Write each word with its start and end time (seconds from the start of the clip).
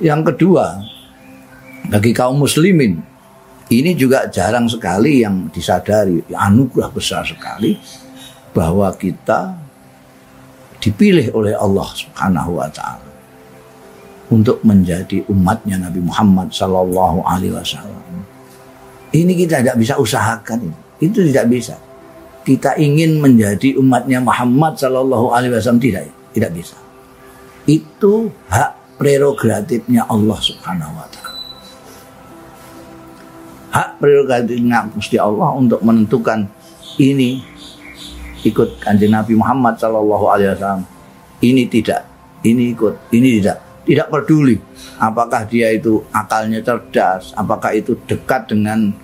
Yang 0.00 0.32
kedua, 0.32 0.80
bagi 1.90 2.16
kaum 2.16 2.40
muslimin 2.40 3.02
ini 3.72 3.96
juga 3.96 4.28
jarang 4.28 4.68
sekali 4.68 5.24
yang 5.24 5.48
disadari 5.48 6.20
anugerah 6.28 6.92
besar 6.92 7.24
sekali 7.24 7.76
bahwa 8.52 8.92
kita 8.96 9.56
dipilih 10.82 11.32
oleh 11.32 11.56
Allah 11.56 11.88
Subhanahu 11.94 12.60
wa 12.60 12.68
taala 12.68 13.08
untuk 14.28 14.60
menjadi 14.64 15.24
umatnya 15.28 15.88
Nabi 15.88 16.00
Muhammad 16.04 16.52
sallallahu 16.52 17.24
alaihi 17.24 17.54
wasallam. 17.54 18.26
Ini 19.12 19.32
kita 19.44 19.60
tidak 19.60 19.76
bisa 19.76 19.94
usahakan 20.00 20.72
itu 21.00 21.24
tidak 21.32 21.46
bisa. 21.48 21.76
Kita 22.42 22.74
ingin 22.74 23.22
menjadi 23.22 23.78
umatnya 23.78 24.18
Muhammad 24.18 24.74
sallallahu 24.74 25.30
alaihi 25.32 25.54
wasallam 25.54 25.80
tidak 25.80 26.10
tidak 26.34 26.50
bisa. 26.52 26.76
Itu 27.64 28.28
hak 28.50 28.81
prerogatifnya 28.96 30.04
Allah 30.08 30.38
Subhanahu 30.38 30.92
wa 30.92 31.06
taala. 31.08 31.40
Hak 33.72 33.88
prerogatifnya 33.96 34.84
Gusti 34.92 35.16
Allah 35.16 35.56
untuk 35.56 35.80
menentukan 35.80 36.44
ini 37.00 37.40
ikut 38.44 38.82
kanjeng 38.82 39.14
Nabi 39.14 39.32
Muhammad 39.38 39.80
Shallallahu 39.80 40.26
Alaihi 40.28 40.50
Wasallam. 40.52 40.84
Ini 41.42 41.62
tidak 41.72 42.04
ini 42.44 42.74
ikut 42.74 42.94
ini 43.14 43.40
tidak. 43.40 43.58
Tidak 43.82 44.06
peduli 44.14 44.54
apakah 45.02 45.42
dia 45.42 45.74
itu 45.74 45.98
akalnya 46.14 46.62
cerdas 46.62 47.34
apakah 47.34 47.74
itu 47.74 47.98
dekat 48.06 48.46
dengan 48.46 48.94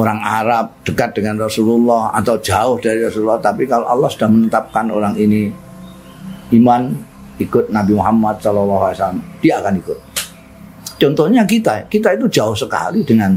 orang 0.00 0.16
Arab 0.24 0.80
dekat 0.80 1.12
dengan 1.12 1.36
Rasulullah 1.44 2.08
atau 2.16 2.40
jauh 2.40 2.80
dari 2.80 3.04
Rasulullah. 3.04 3.36
Tapi 3.36 3.68
kalau 3.68 3.84
Allah 3.84 4.08
sudah 4.08 4.32
menetapkan 4.32 4.88
orang 4.88 5.12
ini 5.20 5.52
iman 6.56 7.09
ikut 7.40 7.72
Nabi 7.72 7.96
Muhammad 7.96 8.38
Wasallam 8.44 9.24
dia 9.40 9.58
akan 9.58 9.80
ikut 9.80 9.98
contohnya 11.00 11.42
kita 11.48 11.88
kita 11.88 12.14
itu 12.14 12.28
jauh 12.28 12.54
sekali 12.54 13.00
dengan 13.02 13.34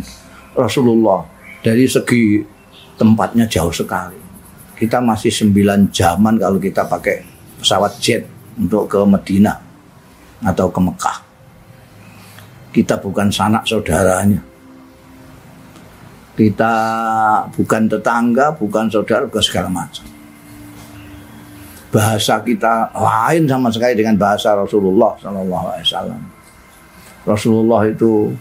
Rasulullah 0.54 1.24
dari 1.64 1.88
segi 1.88 2.44
tempatnya 3.00 3.48
jauh 3.48 3.72
sekali 3.72 4.20
kita 4.78 5.00
masih 5.00 5.32
9 5.32 5.96
jaman 5.96 6.36
kalau 6.36 6.60
kita 6.60 6.84
pakai 6.84 7.24
pesawat 7.64 7.96
jet 8.04 8.28
untuk 8.60 8.92
ke 8.92 9.00
Medina 9.08 9.56
atau 10.44 10.68
ke 10.68 10.80
Mekah. 10.84 11.18
Kita 12.74 13.00
bukan 13.00 13.32
sanak 13.32 13.64
saudaranya. 13.64 14.42
Kita 16.34 16.74
bukan 17.54 17.82
tetangga, 17.86 18.52
bukan 18.58 18.90
saudara, 18.90 19.30
bukan 19.30 19.44
segala 19.46 19.70
macam. 19.70 20.04
Bahasa 21.94 22.42
kita 22.42 22.90
lain 22.98 23.46
sama 23.46 23.70
sekali 23.70 23.94
dengan 23.94 24.18
bahasa 24.18 24.58
Rasulullah 24.58 25.14
Sallallahu 25.22 25.66
Alaihi 25.70 25.86
Wasallam. 25.86 26.22
Rasulullah 27.24 27.82
itu 27.86 28.34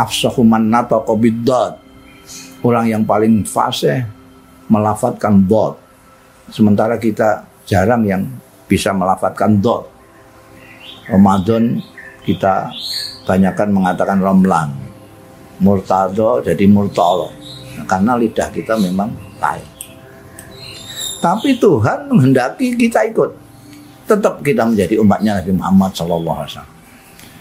afsahuman 0.00 0.72
nata 0.72 0.98
orang 2.64 2.86
yang 2.88 3.04
paling 3.04 3.44
fasih 3.44 4.08
melafatkan 4.72 5.44
bot 5.44 5.84
Sementara 6.52 7.00
kita 7.00 7.48
jarang 7.64 8.04
yang 8.04 8.22
bisa 8.68 8.92
melafatkan 8.92 9.64
dot. 9.64 9.88
Ramadan 11.08 11.80
kita 12.24 12.68
banyakkan 13.24 13.72
mengatakan 13.72 14.20
romlan. 14.20 14.68
Murtado 15.62 16.44
jadi 16.44 16.64
murtalo. 16.68 17.32
Karena 17.88 18.16
lidah 18.18 18.48
kita 18.52 18.76
memang 18.76 19.12
lain. 19.40 19.73
Tapi 21.24 21.56
Tuhan 21.56 22.12
menghendaki 22.12 22.76
kita 22.76 23.08
ikut. 23.08 23.32
Tetap 24.04 24.44
kita 24.44 24.68
menjadi 24.68 25.00
umatnya 25.00 25.40
Nabi 25.40 25.56
Muhammad 25.56 25.96
SAW. 25.96 26.68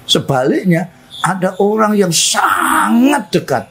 Sebaliknya 0.07 0.87
ada 1.19 1.51
orang 1.59 1.91
yang 1.91 2.07
sangat 2.15 3.27
dekat 3.27 3.67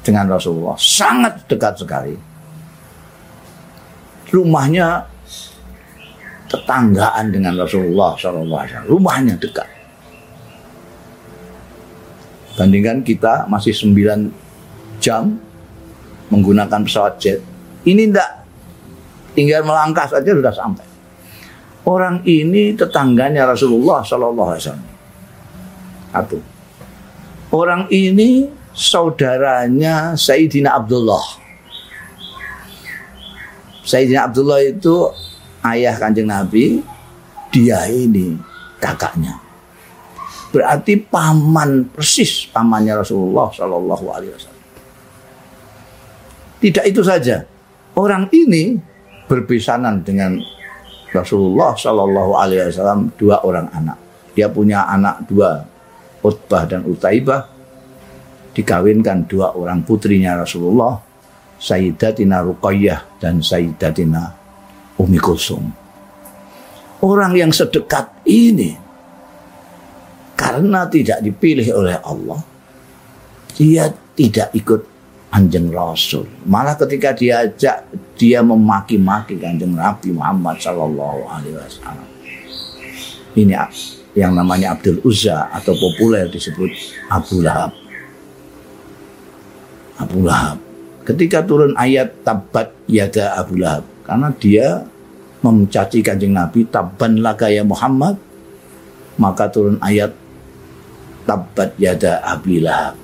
dengan 0.00 0.32
Rasulullah. 0.32 0.80
Sangat 0.80 1.44
dekat 1.44 1.76
sekali 1.76 2.16
rumahnya 4.32 5.06
tetanggaan 6.48 7.28
dengan 7.28 7.60
Rasulullah 7.60 8.16
SAW. 8.16 8.88
Rumahnya 8.88 9.36
dekat. 9.36 9.68
Bandingkan 12.56 13.04
kita 13.04 13.44
masih 13.50 13.76
9 13.76 14.32
jam 15.02 15.36
menggunakan 16.32 16.80
pesawat 16.86 17.20
jet. 17.20 17.42
Ini 17.84 18.08
tidak 18.08 18.43
tinggal 19.34 19.66
melangkah 19.66 20.06
saja 20.06 20.30
sudah 20.30 20.54
sampai. 20.54 20.86
Orang 21.84 22.24
ini 22.24 22.72
tetangganya 22.72 23.44
Rasulullah 23.44 24.00
SAW. 24.00 24.56
Satu. 26.14 26.38
Orang 27.52 27.86
ini 27.92 28.48
saudaranya 28.72 30.16
Sayyidina 30.18 30.74
Abdullah 30.74 31.44
Sayyidina 33.84 34.32
Abdullah 34.32 34.64
itu 34.64 35.12
ayah 35.60 35.94
kanjeng 36.00 36.32
Nabi, 36.32 36.80
dia 37.52 37.84
ini 37.84 38.32
kakaknya. 38.80 39.36
Berarti 40.48 40.96
paman 41.04 41.92
persis 41.92 42.48
pamannya 42.48 43.04
Rasulullah 43.04 43.52
Shallallahu 43.52 44.06
Alaihi 44.08 44.32
Wasallam. 44.32 44.62
Tidak 46.64 46.84
itu 46.88 47.04
saja, 47.04 47.44
orang 47.92 48.32
ini 48.32 48.80
berpisanan 49.24 50.04
dengan 50.04 50.38
Rasulullah 51.14 51.78
Shallallahu 51.78 52.32
Alaihi 52.34 52.68
Wasallam 52.74 53.14
dua 53.14 53.40
orang 53.46 53.70
anak. 53.70 53.98
Dia 54.34 54.50
punya 54.50 54.84
anak 54.90 55.30
dua, 55.30 55.62
Utbah 56.26 56.66
dan 56.66 56.82
Utaibah, 56.82 57.46
dikawinkan 58.50 59.30
dua 59.30 59.54
orang 59.54 59.86
putrinya 59.86 60.42
Rasulullah 60.42 60.98
Sayyidatina 61.58 62.42
Ruqayyah 62.42 63.22
dan 63.22 63.38
Sayyidatina 63.38 64.22
Umi 64.98 65.18
Kulsum. 65.22 65.70
Orang 67.04 67.36
yang 67.36 67.54
sedekat 67.54 68.10
ini 68.26 68.74
karena 70.34 70.88
tidak 70.90 71.22
dipilih 71.22 71.68
oleh 71.78 71.96
Allah, 72.02 72.40
dia 73.54 73.86
tidak 74.18 74.50
ikut 74.50 74.93
anjing 75.34 75.74
Rasul. 75.74 76.30
Malah 76.46 76.78
ketika 76.78 77.10
diajak 77.10 77.90
dia 78.14 78.38
memaki-maki 78.40 79.34
kanjeng 79.42 79.74
Nabi 79.74 80.14
Muhammad 80.14 80.62
Sallallahu 80.62 81.26
Alaihi 81.26 81.58
Wasallam. 81.58 82.08
Ini 83.34 83.58
yang 84.14 84.38
namanya 84.38 84.78
Abdul 84.78 85.02
Uzza 85.02 85.50
atau 85.50 85.74
populer 85.74 86.30
disebut 86.30 86.70
Abu 87.10 87.42
Lahab. 87.42 87.74
Abu 89.98 90.22
Lahab 90.22 90.62
ketika 91.04 91.44
turun 91.44 91.76
ayat 91.76 92.24
tabat 92.24 92.72
yada 92.88 93.36
Abu 93.36 93.60
Lahab 93.60 93.84
karena 94.08 94.28
dia 94.40 94.66
mencaci 95.44 96.00
kanjeng 96.00 96.32
Nabi 96.32 96.64
taban 96.64 97.20
laga 97.20 97.52
ya 97.52 97.60
Muhammad 97.60 98.16
maka 99.20 99.52
turun 99.52 99.76
ayat 99.84 100.16
tabat 101.28 101.76
yada 101.76 102.24
Abu 102.24 102.58
Lahab 102.64 103.03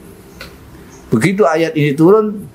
begitu 1.11 1.43
ayat 1.45 1.75
ini 1.75 1.93
turun 1.93 2.47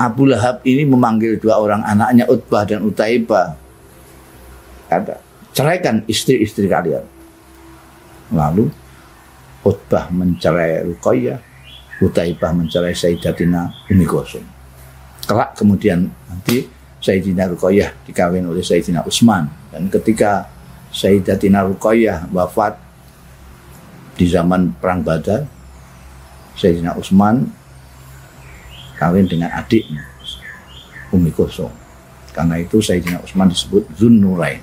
Abu 0.00 0.24
Lahab 0.24 0.64
ini 0.64 0.88
memanggil 0.88 1.36
dua 1.36 1.60
orang 1.60 1.84
anaknya 1.84 2.24
Utbah 2.24 2.64
dan 2.64 2.80
Utaibah. 2.80 3.52
Kata 4.88 5.20
ceraikan 5.52 6.00
istri-istri 6.08 6.64
kalian. 6.66 7.04
Lalu 8.32 8.72
Utbah 9.60 10.08
mencerai 10.08 10.88
Ruqayyah 10.88 11.50
Utaibah 12.00 12.56
mencerai 12.56 12.96
Sayyidatina 12.96 13.68
Umi. 13.92 14.08
Kelak 15.28 15.52
kemudian 15.52 16.08
nanti 16.08 16.64
Sayyidina 17.04 17.44
Ruqayyah 17.52 18.08
dikawin 18.08 18.48
oleh 18.48 18.64
Sayyidina 18.64 19.04
Utsman. 19.04 19.52
Dan 19.68 19.92
ketika 19.92 20.48
Sayyidatina 20.96 21.60
Ruqayyah 21.68 22.32
wafat 22.32 22.80
di 24.16 24.24
zaman 24.24 24.72
perang 24.80 25.04
Badar 25.04 25.44
Sayyidina 26.60 26.92
Utsman 27.00 27.48
kawin 29.00 29.24
dengan 29.24 29.48
adiknya 29.56 30.04
Umi 31.08 31.32
Gosum. 31.32 31.72
Karena 32.36 32.60
itu 32.60 32.84
Sayyidina 32.84 33.24
Utsman 33.24 33.48
disebut 33.48 33.88
Zunnurain. 33.96 34.60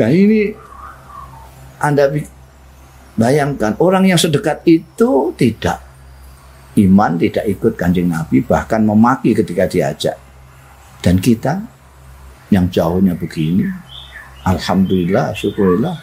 Nah 0.00 0.08
ini 0.08 0.56
Anda 1.78 2.08
Bayangkan 3.14 3.78
orang 3.78 4.10
yang 4.10 4.18
sedekat 4.18 4.66
itu 4.66 5.30
tidak 5.38 5.78
iman, 6.74 7.14
tidak 7.14 7.46
ikut 7.46 7.78
kanjeng 7.78 8.10
Nabi, 8.10 8.42
bahkan 8.42 8.82
memaki 8.82 9.30
ketika 9.30 9.70
diajak. 9.70 10.18
Dan 10.98 11.22
kita 11.22 11.62
yang 12.50 12.66
jauhnya 12.66 13.14
begini, 13.14 13.70
Alhamdulillah, 14.42 15.30
syukurillah, 15.30 15.94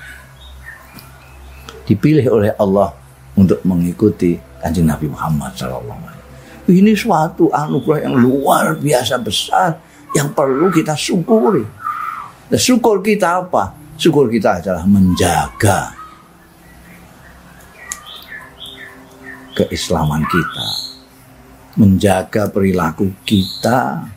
dipilih 1.83 2.31
oleh 2.31 2.51
Allah 2.55 2.95
untuk 3.35 3.59
mengikuti 3.63 4.35
kanjeng 4.59 4.87
Nabi 4.87 5.07
Muhammad 5.07 5.55
SAW. 5.55 5.83
Ini 6.69 6.93
suatu 6.93 7.49
anugerah 7.49 8.05
yang 8.05 8.15
luar 8.15 8.77
biasa 8.77 9.17
besar 9.19 9.81
yang 10.15 10.31
perlu 10.31 10.69
kita 10.69 10.93
syukuri. 10.93 11.65
Dan 12.51 12.59
syukur 12.59 12.99
kita 12.99 13.47
apa? 13.47 13.73
Syukur 13.95 14.27
kita 14.27 14.59
adalah 14.59 14.83
menjaga 14.83 15.95
keislaman 19.55 20.23
kita, 20.27 20.67
menjaga 21.75 22.47
perilaku 22.51 23.11
kita 23.27 24.07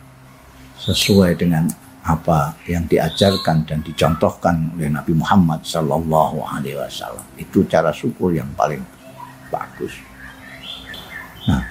sesuai 0.79 1.35
dengan 1.39 1.67
apa 2.05 2.53
yang 2.69 2.85
diajarkan 2.85 3.65
dan 3.65 3.81
dicontohkan 3.81 4.77
oleh 4.77 4.93
Nabi 4.93 5.17
Muhammad 5.17 5.65
Sallallahu 5.65 6.45
Alaihi 6.45 6.77
Wasallam. 6.77 7.25
Itu 7.41 7.65
cara 7.65 7.89
syukur 7.89 8.29
yang 8.29 8.53
paling 8.53 8.83
bagus. 9.53 9.93
Nah, 11.45 11.63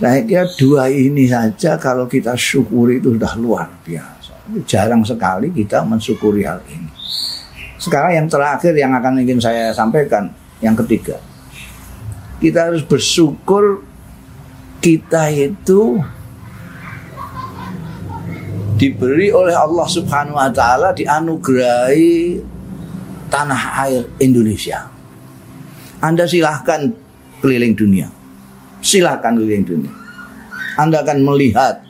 saya 0.00 0.20
kira 0.24 0.44
dua 0.56 0.88
ini 0.88 1.28
saja 1.28 1.76
kalau 1.76 2.08
kita 2.08 2.32
syukuri 2.38 2.98
itu 3.00 3.14
sudah 3.14 3.34
luar 3.36 3.68
biasa. 3.84 4.34
Jarang 4.64 5.04
sekali 5.04 5.52
kita 5.52 5.84
mensyukuri 5.84 6.44
hal 6.46 6.64
ini. 6.70 6.88
Sekarang 7.78 8.10
yang 8.16 8.26
terakhir 8.26 8.74
yang 8.74 8.90
akan 8.96 9.22
ingin 9.22 9.38
saya 9.38 9.70
sampaikan, 9.70 10.32
yang 10.64 10.74
ketiga 10.74 11.20
kita 12.38 12.70
harus 12.70 12.86
bersyukur 12.86 13.82
kita 14.78 15.26
itu 15.34 15.98
diberi 18.78 19.34
oleh 19.34 19.58
Allah 19.58 19.86
Subhanahu 19.90 20.38
wa 20.38 20.50
taala 20.54 20.94
dianugerahi 20.94 22.38
tanah 23.26 23.62
air 23.90 24.06
Indonesia. 24.22 24.86
Anda 25.98 26.24
silahkan 26.26 26.94
keliling 27.42 27.74
dunia. 27.74 28.08
Silahkan 28.78 29.34
keliling 29.34 29.66
dunia. 29.66 29.92
Anda 30.78 31.02
akan 31.02 31.18
melihat 31.26 31.82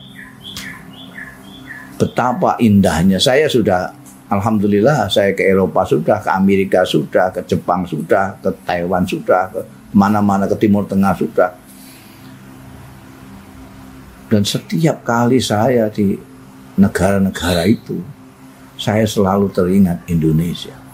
betapa 2.01 2.57
indahnya. 2.57 3.21
Saya 3.21 3.45
sudah 3.45 3.99
Alhamdulillah 4.29 5.09
saya 5.09 5.33
ke 5.33 5.41
Eropa 5.41 5.81
sudah, 5.81 6.21
ke 6.21 6.29
Amerika 6.29 6.85
sudah, 6.85 7.33
ke 7.33 7.41
Jepang 7.49 7.81
sudah, 7.81 8.37
ke 8.37 8.49
Taiwan 8.61 9.01
sudah, 9.01 9.49
ke 9.49 9.61
mana-mana 9.89 10.45
ke 10.45 10.53
Timur 10.53 10.85
Tengah 10.85 11.17
sudah. 11.17 11.49
Dan 14.29 14.45
setiap 14.45 15.01
kali 15.01 15.41
saya 15.41 15.89
di 15.89 16.13
negara-negara 16.77 17.65
itu, 17.65 17.97
saya 18.77 19.01
selalu 19.09 19.49
teringat 19.49 20.05
Indonesia. 20.05 20.88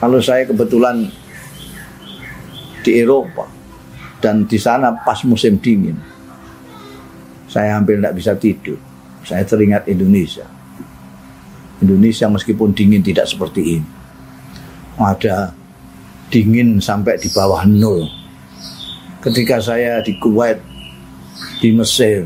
Kalau 0.00 0.18
saya 0.24 0.48
kebetulan 0.48 1.12
di 2.80 2.90
Eropa 2.96 3.44
dan 4.24 4.48
di 4.48 4.56
sana 4.56 4.96
pas 5.04 5.20
musim 5.28 5.60
dingin, 5.60 6.00
saya 7.44 7.76
hampir 7.76 8.00
tidak 8.00 8.16
bisa 8.16 8.32
tidur. 8.40 8.80
Saya 9.20 9.44
teringat 9.44 9.84
Indonesia. 9.92 10.48
Indonesia 11.84 12.26
meskipun 12.32 12.72
dingin 12.72 13.04
tidak 13.04 13.28
seperti 13.28 13.80
ini 13.80 14.00
ada 15.00 15.56
dingin 16.28 16.76
sampai 16.76 17.16
di 17.16 17.32
bawah 17.32 17.64
nol. 17.64 18.04
Ketika 19.24 19.60
saya 19.60 20.00
di 20.04 20.16
Kuwait, 20.16 20.60
di 21.60 21.72
Mesir, 21.72 22.24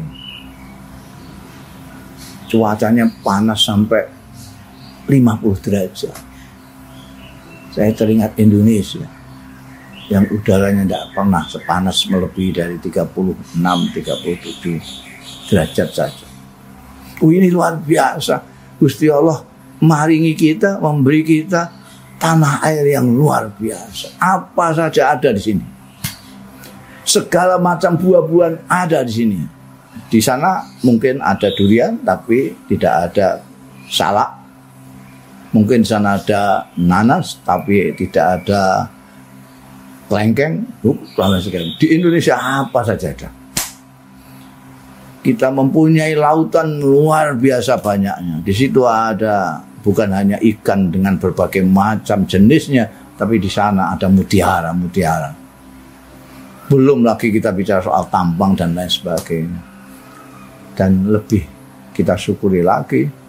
cuacanya 2.51 3.07
panas 3.23 3.67
sampai 3.67 4.03
50 5.11 5.65
derajat. 5.65 6.34
Saya 7.75 7.91
teringat 7.91 8.39
Indonesia 8.39 9.03
yang 10.07 10.31
udaranya 10.31 10.87
tidak 10.87 11.05
pernah 11.11 11.43
sepanas 11.43 12.07
melebihi 12.07 12.51
dari 12.55 12.77
36, 12.79 13.59
37 13.59 15.51
derajat 15.51 15.89
saja. 15.91 16.27
Oh 17.19 17.35
ini 17.35 17.51
luar 17.51 17.83
biasa. 17.83 18.47
Gusti 18.79 19.11
Allah 19.11 19.43
maringi 19.83 20.39
kita, 20.39 20.79
memberi 20.79 21.27
kita 21.27 21.73
tanah 22.23 22.63
air 22.63 22.95
yang 22.95 23.11
luar 23.11 23.51
biasa. 23.59 24.23
Apa 24.23 24.71
saja 24.71 25.19
ada 25.19 25.35
di 25.35 25.43
sini. 25.43 25.65
Segala 27.03 27.59
macam 27.59 27.99
buah-buahan 27.99 28.71
ada 28.71 29.03
di 29.03 29.13
sini. 29.13 29.41
Di 30.07 30.23
sana 30.23 30.63
mungkin 30.87 31.19
ada 31.19 31.51
durian 31.59 31.99
tapi 32.07 32.55
tidak 32.71 33.11
ada 33.11 33.43
salak. 33.91 34.44
Mungkin 35.55 35.87
sana 35.87 36.19
ada 36.19 36.67
nanas 36.75 37.39
tapi 37.47 37.95
tidak 37.95 38.43
ada 38.43 38.91
lengkeng. 40.11 40.67
Di 41.79 41.95
Indonesia 41.95 42.35
apa 42.35 42.83
saja 42.83 43.15
ada. 43.15 43.31
Kita 45.25 45.49
mempunyai 45.55 46.13
lautan 46.19 46.83
luar 46.83 47.39
biasa 47.39 47.81
banyaknya. 47.81 48.43
Di 48.45 48.53
situ 48.53 48.85
ada 48.85 49.63
bukan 49.81 50.11
hanya 50.13 50.37
ikan 50.43 50.93
dengan 50.93 51.17
berbagai 51.17 51.65
macam 51.65 52.29
jenisnya, 52.29 53.15
tapi 53.17 53.41
di 53.41 53.49
sana 53.49 53.95
ada 53.95 54.11
mutiara-mutiara. 54.11 55.33
Belum 56.69 57.07
lagi 57.07 57.33
kita 57.33 57.55
bicara 57.57 57.81
soal 57.81 58.11
tambang 58.13 58.53
dan 58.53 58.77
lain 58.77 58.91
sebagainya. 58.91 59.61
Dan 60.75 61.09
lebih 61.09 61.47
kita 61.95 62.19
syukuri 62.19 62.61
lagi 62.61 63.24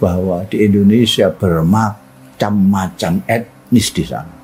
bahwa 0.00 0.48
di 0.48 0.64
Indonesia 0.64 1.28
bermacam-macam 1.28 3.20
etnis 3.28 3.92
di 3.92 4.04
sana. 4.08 4.40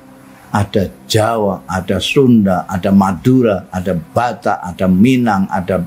Ada 0.47 0.87
Jawa, 1.09 1.67
ada 1.67 1.99
Sunda, 1.99 2.69
ada 2.69 2.93
Madura, 2.93 3.67
ada 3.73 3.91
Batak, 3.97 4.63
ada 4.63 4.85
Minang, 4.87 5.49
ada 5.49 5.81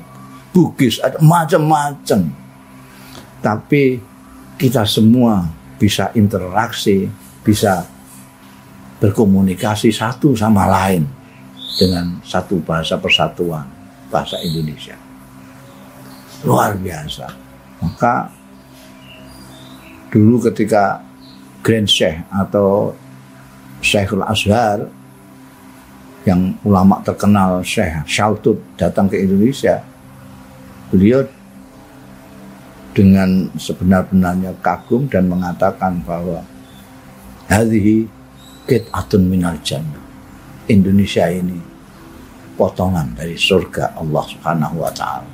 Bugis, 0.51 0.99
ada 0.99 1.17
macam-macam. 1.23 2.29
Tapi 3.41 3.97
kita 4.59 4.85
semua 4.85 5.47
bisa 5.81 6.13
interaksi, 6.13 7.09
bisa 7.41 7.81
berkomunikasi 9.01 9.89
satu 9.89 10.37
sama 10.37 10.69
lain 10.69 11.09
dengan 11.79 12.21
satu 12.21 12.61
bahasa 12.61 13.01
persatuan, 13.01 13.65
bahasa 14.13 14.37
Indonesia. 14.45 14.93
Luar 16.45 16.77
biasa. 16.77 17.25
Maka 17.81 18.40
dulu 20.11 20.43
ketika 20.51 20.99
Grand 21.63 21.87
Sheikh 21.87 22.19
atau 22.29 22.91
Syekhul 23.81 24.21
Azhar 24.27 24.85
yang 26.27 26.53
ulama 26.61 27.01
terkenal 27.01 27.65
Syekh 27.65 28.05
Shaltut 28.05 28.61
datang 28.77 29.09
ke 29.09 29.17
Indonesia, 29.17 29.81
beliau 30.93 31.25
dengan 32.91 33.47
sebenar-benarnya 33.55 34.51
kagum 34.59 35.07
dan 35.07 35.31
mengatakan 35.31 36.03
bahwa 36.03 36.43
hadhihi 37.47 38.05
atun 38.91 39.27
minal 39.27 39.57
jannah. 39.63 39.99
Indonesia 40.71 41.27
ini 41.27 41.59
potongan 42.55 43.11
dari 43.11 43.35
surga 43.35 43.99
Allah 43.99 44.23
Subhanahu 44.23 44.75
wa 44.79 44.91
taala. 44.93 45.27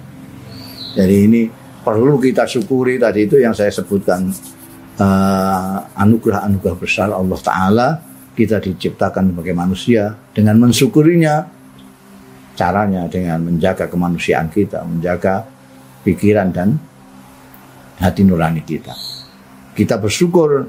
Jadi 0.97 1.15
ini 1.29 1.41
perlu 1.85 2.17
kita 2.17 2.49
syukuri 2.49 2.97
tadi 2.97 3.29
itu 3.29 3.37
yang 3.37 3.53
saya 3.53 3.69
sebutkan 3.69 4.33
uh, 4.99 5.77
anugerah-anugerah 5.97 6.77
besar 6.77 7.09
Allah 7.13 7.39
taala 7.41 7.87
kita 8.37 8.61
diciptakan 8.61 9.33
sebagai 9.33 9.57
manusia 9.57 10.13
dengan 10.33 10.61
mensyukurinya 10.61 11.57
caranya 12.57 13.05
dengan 13.05 13.45
menjaga 13.45 13.85
kemanusiaan 13.85 14.49
kita, 14.49 14.81
menjaga 14.85 15.45
pikiran 16.01 16.49
dan 16.49 16.77
hati 18.01 18.21
nurani 18.25 18.65
kita. 18.65 18.93
Kita 19.77 20.01
bersyukur 20.01 20.65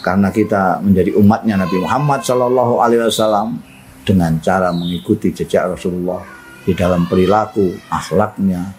karena 0.00 0.32
kita 0.32 0.80
menjadi 0.80 1.12
umatnya 1.16 1.60
Nabi 1.60 1.76
Muhammad 1.84 2.24
Shallallahu 2.24 2.80
Alaihi 2.80 3.04
Wasallam 3.04 3.60
dengan 4.04 4.40
cara 4.40 4.72
mengikuti 4.72 5.32
jejak 5.36 5.76
Rasulullah 5.76 6.24
di 6.64 6.72
dalam 6.72 7.04
perilaku, 7.04 7.76
akhlaknya, 7.92 8.72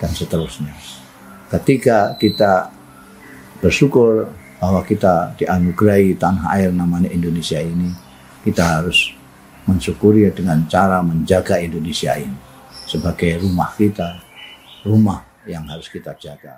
dan 0.00 0.10
seterusnya. 0.12 0.72
Ketika 1.52 2.16
kita 2.16 2.77
bersyukur 3.58 4.30
bahwa 4.58 4.80
kita 4.82 5.36
dianugerahi 5.38 6.16
tanah 6.18 6.50
air 6.58 6.70
namanya 6.72 7.12
Indonesia 7.12 7.60
ini, 7.60 7.92
kita 8.42 8.80
harus 8.80 9.12
mensyukuri 9.68 10.24
dengan 10.32 10.64
cara 10.64 11.04
menjaga 11.04 11.60
Indonesia 11.60 12.16
ini 12.16 12.34
sebagai 12.88 13.44
rumah 13.44 13.68
kita, 13.76 14.24
rumah 14.88 15.20
yang 15.44 15.68
harus 15.68 15.92
kita 15.92 16.16
jaga. 16.16 16.56